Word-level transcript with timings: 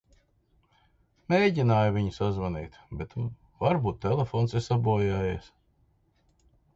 Mēģināju 1.33 1.91
viņu 1.97 2.13
sazvanīt, 2.15 2.79
bet 3.01 3.13
varbūt 3.65 3.99
telefons 4.07 4.57
ir 4.61 4.65
sabojājies. 4.69 5.51